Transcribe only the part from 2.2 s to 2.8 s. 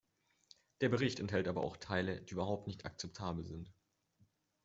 die überhaupt